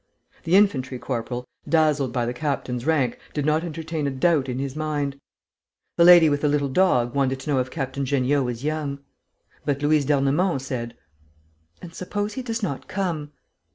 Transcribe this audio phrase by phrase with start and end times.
[0.45, 4.75] The infantry corporal, dazzled by the captain's rank, did not entertain a doubt in his
[4.75, 5.21] mind.
[5.95, 8.97] The lady with the little dog wanted to know if Captain Jeanniot was young.
[9.63, 10.97] But Louise d'Ernemont said:
[11.83, 13.31] "And suppose he does not come?"